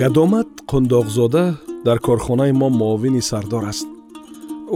[0.00, 3.86] гадомат қундоқзода дар корхонаи мо муовини сардор аст.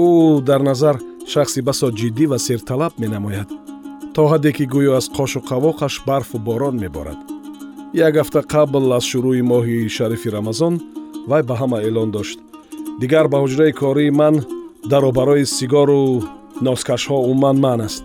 [0.05, 0.97] Ӯ дар назар
[1.33, 3.49] шахси басо ҷиддӣ ва серталаб менамояд
[4.15, 7.19] то ҳадде ки гӯё аз қошу қавоқаш барфу борон меборад.
[8.07, 10.75] Як ҳафта қабл аз шурӯъи моҳи шарифи рамазон
[11.31, 12.39] вай ба ҳама эълон дошт.
[13.01, 14.35] Дигар ба ҳуҷраи кории ман
[14.91, 16.01] даро барои сигору
[16.67, 18.05] носкашҳо умуман ман аст.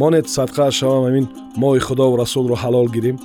[0.00, 1.26] Монед садқааш шавам амин
[1.62, 3.16] моҳи худову расулро ҳалол гирем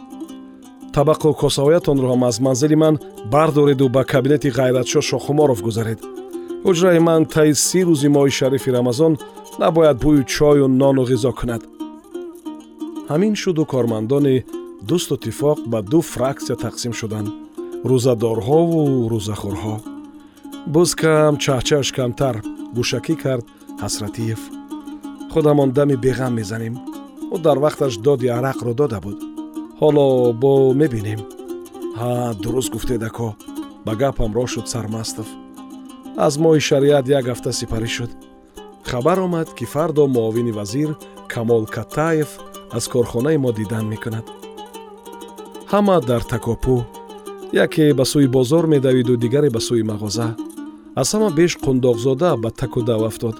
[1.00, 2.96] табақу косаҳоятонро ҳам аз манзили ман
[3.34, 6.00] бардореду ба кабинети ғайратшо шохуморов гузаред.
[6.66, 9.14] Ҳуҷраи ман таи си рӯзи моҳи шарифи рамазон
[9.62, 11.62] набояд бӯю чою нону ғизо кунад.
[13.12, 14.36] Ҳамин шуду кормандони
[14.90, 17.30] дӯсту тифоқ ба ду фраксия тақсим шуданд.
[17.90, 18.82] Рӯзадорҳову
[19.14, 19.76] рӯзахӯрҳо.
[20.74, 22.36] Буз кам чаҳчааш камтар
[22.76, 23.46] гӯшакӣ кард
[23.84, 24.42] ҳасратиев.
[25.32, 26.76] Худамон дами беғам мезанем.
[27.34, 29.29] Ӯ дар вақташ доди арақро дода буд
[29.82, 30.08] ҳоло
[30.42, 31.22] бо мебинем.
[32.00, 33.28] Ҳа дуруст гуфтед ако
[33.86, 35.28] ба гапам роҳ шуд сармастов.
[36.26, 38.12] Аз моҳи шариат як ҳафта сипарӣ шуд.
[38.90, 40.90] Хабар омад ки фардо муовини вазир
[41.34, 42.30] камол каттаев
[42.78, 44.26] аз корхонаи мо дидан мекунад.
[45.72, 46.78] Ҳама дар такопӯ
[47.66, 50.28] яке ба сӯи бозор медавиду дигаре ба сӯи мағоза
[51.02, 53.36] аз ҳама беш қундоқзода ба таку дав афтод.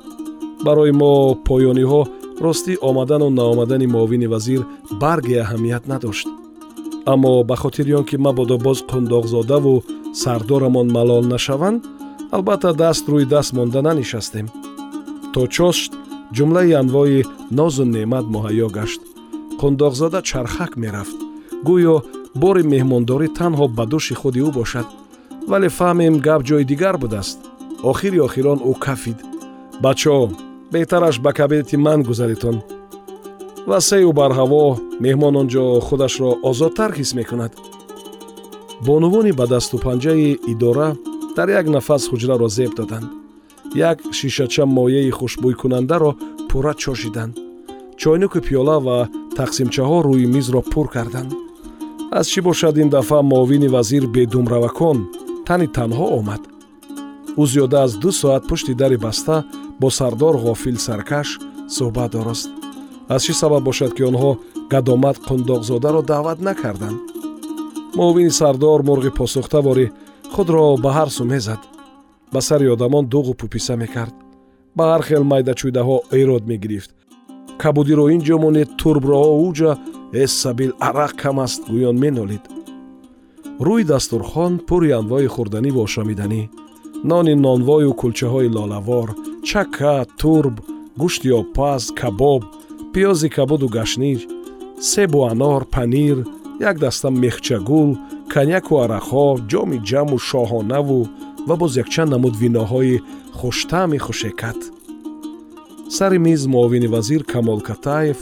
[0.66, 1.12] Барои мо
[1.48, 2.02] поёниҳо
[2.46, 4.62] ростӣ омадану наомадани муовини вазир
[5.02, 6.28] барги аҳамият надошт.
[7.12, 9.84] Аммо ба хотири он ки мабодо боз қундоқзодаву
[10.22, 11.82] сардорамон малол нашаванд
[12.36, 14.48] албатта даст рӯи даст монда нанишастем.
[15.34, 15.92] То чошт
[16.36, 17.26] ҷумлаи анвои
[17.58, 19.02] нозу неъмат муҳайё гашт.
[19.62, 21.18] Қундоқзода чархак мерафт.
[21.68, 21.96] Гӯё
[22.42, 24.88] бори меҳмондорӣ танҳо ба дӯши худи ӯ бошад.
[25.50, 27.40] Вале фаҳмем гап ҷои дигар будааст.
[27.92, 29.20] Охири охирон ӯ кафид.
[29.84, 30.26] Бачаҳо
[30.74, 32.58] беҳтараш ба кабинети ман гузаритон
[33.72, 34.64] васею бар ҳаво
[35.06, 37.52] меҳмон он ҷо худашро озодтар ҳис мекунад.
[38.88, 40.90] Бонувони ба дасту панҷаи идора
[41.38, 43.08] дар як нафас ҳуҷраро зеб доданд.
[43.90, 46.12] Як шишача моеи хушбӯйкунандаро
[46.50, 47.34] пурра чошиданд.
[48.02, 48.98] Чойнуку пиёла ва
[49.40, 51.32] тақсимчаҳо рӯи мизро пур карданд.
[52.20, 54.98] Аз чӣ бошад ин дафъа муовини вазир бедумравакон
[55.48, 56.42] тани танҳо омад
[57.38, 59.44] ӯ зиёда аз ду соат пушти дари баста
[59.80, 61.40] бо сардор ғофил саркаш
[61.76, 62.50] суҳбат дорост.
[63.14, 64.32] аз чӣ сабаб бошад ки онҳо
[64.72, 67.00] гадомат қундоқзодаро даъват накарданд?
[67.98, 69.88] муовини сардор мурғи посухтаворӣ
[70.34, 71.62] худро ба ҳар су мезад.
[72.34, 74.16] ба сари одамон дуғу пуписа мекард.
[74.78, 76.92] ба ҳар хел майдачӯйдаҳо эрод мегирифт.
[77.62, 79.72] кабудиро ин ҷо монед турброҳо уҷа
[80.24, 82.44] эссабил арақ кам аст гӯён менолид.
[83.68, 86.42] рӯи дастурхон пури анвои хӯрданиву ошомиданӣ
[87.04, 89.10] нони нонвою кулчаҳои лолавор
[89.48, 90.56] чака турб
[91.02, 92.42] гӯшти обпаз кабоб
[92.94, 94.22] пиёзи кабуду гашниж
[94.82, 96.18] себу анор панир
[96.70, 97.90] як даста мехчагул
[98.34, 101.00] коньяку арақҳо ҷоми ҷаму шоҳонаву
[101.48, 103.02] ва боз якчанд намуд виноҳои
[103.38, 104.60] хуштаъми хушекат.
[105.96, 108.20] Сари миз муовини вазир камол катаев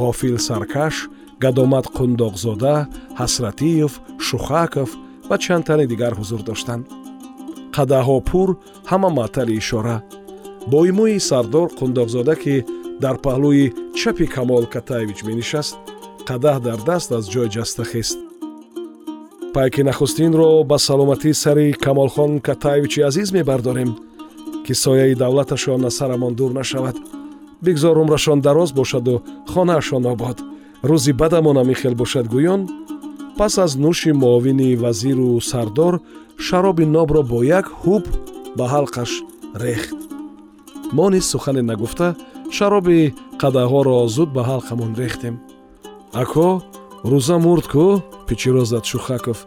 [0.00, 0.94] ғофил саркаш
[1.42, 2.76] гадомат қундоқзода
[3.20, 3.92] ҳасратиев
[4.26, 4.90] шухаков
[5.28, 6.84] ва чанд тани дигар ҳузур доштанд
[7.76, 8.48] қадаҳҳо пур
[8.90, 9.96] ҳама маътали ишора.
[10.70, 12.54] Бо имои сардор қундоқзода ки
[13.02, 13.66] дар паҳлӯи
[13.98, 15.74] чапи камол катаевич менишаст
[16.28, 18.18] қадаҳ дар даст аз ҷой ҷаста хест.
[19.54, 23.90] Пайки нахустинро ба саломатии сари камолхон катаевичи азиз мебардорем
[24.64, 26.96] ки сояи давлаташон аз сарамон дур нашавад.
[27.62, 30.38] Бигзор умрашон дароз бошаду хонаашон обод.
[30.82, 32.60] Рӯзи бадамонам ихел бошад гӯён
[33.38, 35.94] пас аз нӯши муовини вазиру сардор
[36.46, 38.04] шароби нобро бо як ҳуб
[38.56, 39.10] ба ҳалқаш
[39.62, 39.98] рехт.
[40.96, 42.08] Мо низ сухане нагуфта
[42.56, 42.98] шароби
[43.42, 45.34] қадаҳҳоро зуд ба ҳалқамон рехтем.
[46.22, 46.46] Ако
[47.10, 47.84] рӯза мурд ку
[48.26, 49.38] пичиро зад шухаков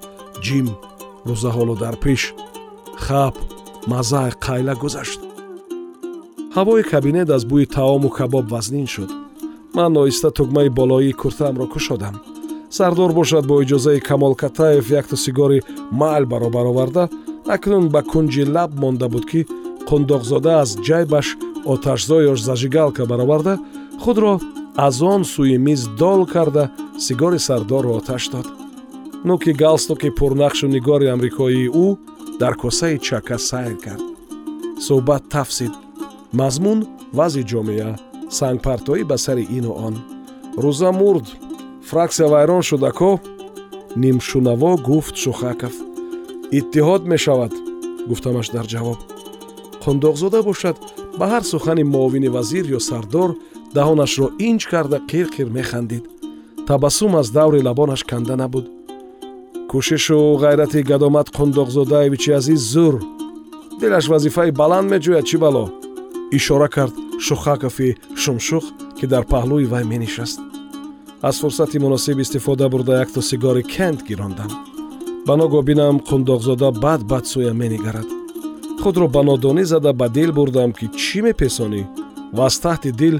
[0.45, 0.67] ҷим
[1.29, 2.21] рӯза ҳоло дар пеш
[3.05, 3.35] хаб
[3.91, 5.19] мазаи қайла гузашт.
[6.55, 9.11] Ҳавои кабинет аз бӯи таому кабоб вазнин шуд.
[9.77, 12.15] Ман оҳиста тугмаи болоии куртаамро кушодам
[12.71, 15.59] сардор бошад бо иҷозаи камол катаев якту сигори
[15.91, 17.09] маъл баробар оварда.
[17.55, 19.41] Акнун ба кунҷи лаб монда буд ки
[19.89, 21.27] қундоқзода аз ҷайбаш
[21.73, 23.53] оташзоёш зажигалка бароварда
[24.03, 24.33] худро
[24.87, 26.63] аз он сӯи миз дол карда
[27.05, 28.47] сигори сардорро оташ дод.
[29.27, 31.87] Нӯки галстуки пурнақшу нигори амрикоии ӯ
[32.39, 34.03] дар косаи чака сайр кард.
[34.85, 35.73] Суҳбат тафсид.
[36.39, 36.79] Мазмун
[37.17, 37.91] вазъи ҷомеа
[38.37, 39.95] сангпартоӣ ба сари ину он.
[40.63, 41.27] Рӯза мурд
[41.91, 43.19] фраксия вайрон шуда ко
[43.97, 45.73] нимшунаво гуфт шухаков.
[46.57, 47.53] Иттиҳод мешавад
[48.09, 48.99] гуфтамаш дар ҷавоб.
[49.83, 50.77] Қундоқзода бошад
[51.19, 53.29] ба ҳар сухани муовини вазир ё сардор
[53.75, 56.03] даҳонашро инҷ карда қирқир механдид.
[56.67, 58.65] Табассум аз даври лабонаш канда набуд
[59.71, 62.95] кӯшишу ғайрати гадомат қундоқзодаевичи азиз зур.
[63.81, 65.65] Дилаш вазифаи баланд меҷӯяд чӣ бало
[66.37, 66.95] ишора кард
[67.25, 67.89] шухакови
[68.21, 68.65] шумшух
[68.97, 70.39] ки дар паҳлӯи вай менишаст
[71.21, 74.51] аз фурсати муносиб истифода бурда якто сигори кент гирондам
[75.27, 78.07] ба ногоҳ бинам қундоқзода бад бад сӯям менигарад.
[78.81, 81.83] Худро ба нодонӣ зада ба дил бурдам ки чӣ мепесонӣ?
[82.33, 83.15] Ва аз таҳти дил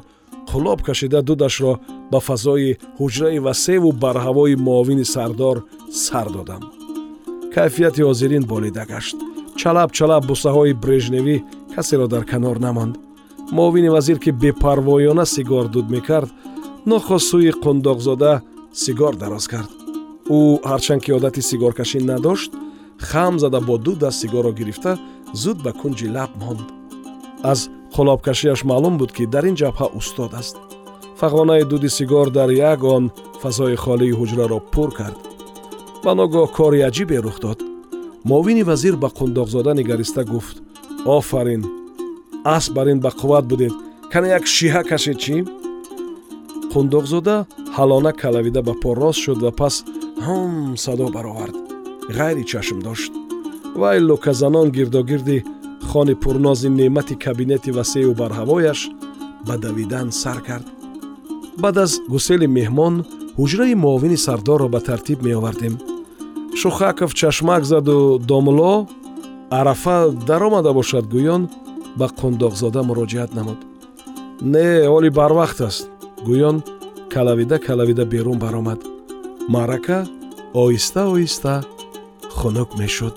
[0.50, 1.74] қулоб кашида дудашро
[2.12, 5.58] ба фазои ҳуҷраи васеву барҳавои муовини сардор
[6.06, 6.64] сар додам.
[7.54, 9.18] Кайфияти ҳозирин болида гашт.
[9.60, 11.36] Чалаб чалаб бусаҳои брежневӣ
[11.76, 12.96] касеро дар канор намонд.
[13.58, 16.30] Муовини вазир ки бепарвоёна сигор дуд мекард
[16.86, 18.42] нохост сӯи қундоқзода
[18.74, 19.72] сигор дароз кард.
[20.38, 20.40] Ӯ
[20.70, 22.52] ҳарчанд ки одати сигоркашӣ надошт
[23.10, 24.92] хам зада бо ду даст сигорро гирифта
[25.34, 26.62] зуд ба кунҷи лаб монд.
[27.52, 30.56] Аз қолобкашиаш маълум буд ки дар ин ҷабҳа устод аст.
[31.20, 33.12] Фағонаи дуди сигор дар як он
[33.42, 35.18] фазои холии ҳуҷраро пур кард.
[36.04, 37.60] Ба ногоҳ кори аҷибе рух дод.
[38.30, 40.56] Муовини вазир ба қундоқзода нигариста гуфт
[41.06, 41.64] офарин
[42.44, 43.74] асп бар ин бақувват будед.
[44.12, 45.36] Кане як шиҳа кашед чӣ
[46.74, 47.36] қундоқзода
[47.78, 49.76] ҳалона калавида ба по рост шуд ва пас
[50.26, 51.56] ҳум садо баровард.
[52.18, 53.12] Ғайри чашм дошт.
[53.82, 55.44] Вай луказанон гирдогирди
[55.90, 58.80] хони пурнози неъмати кабинети васеъу барҳавояш
[59.48, 60.68] ба давидан сар кард.
[61.62, 62.96] Баъд аз гусели меҳмон
[63.40, 65.76] ҳуҷраи муовини сардорро ба тартиб меовардем.
[66.60, 68.74] Шухаков чашмак заду домло
[69.60, 69.98] арафа
[70.28, 71.42] даромада бошад гӯён
[72.00, 73.60] ба қундоқзода муроҷиат намуд.
[74.54, 75.91] Не оли барвақт аст
[76.28, 76.58] гӯён
[77.14, 78.80] калавида калавида берун баромад.
[79.54, 80.00] Маърака
[80.62, 81.54] оҳиста оҳиста
[82.38, 83.16] хунук мешуд.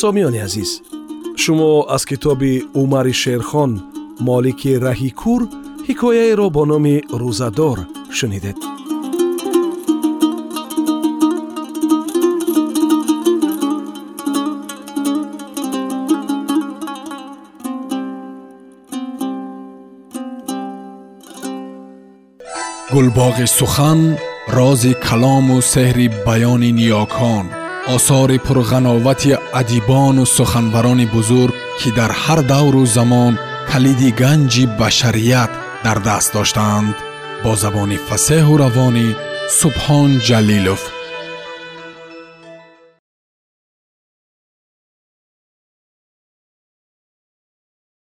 [0.00, 0.70] Сомиёни азиз
[1.42, 2.52] шумо аз китоби
[2.82, 3.72] умари шерхон
[4.28, 5.40] молики раҳикур
[5.88, 7.78] ҳикояеро бо номи рӯзадор
[8.20, 8.56] шунидед.
[22.94, 24.00] гулбоғи сухан
[24.56, 27.46] рози калому сеҳри баёни ниёкон
[27.94, 33.32] осори пурғановати адибону суханбарони бузург ки дар ҳар давру замон
[33.70, 35.50] калиди ганҷи башарият
[35.84, 36.94] дар даст доштаанд
[37.44, 39.16] با زبان فسه و روانی
[39.50, 41.03] سبحان جلیلوف.